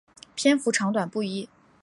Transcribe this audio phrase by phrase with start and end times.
[0.33, 1.47] 篇幅长短不一。